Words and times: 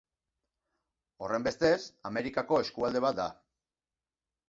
Horrenbestez, 1.27 1.79
Amerikako 2.11 2.61
eskualde 2.67 3.07
bat 3.09 3.25
da. 3.25 3.33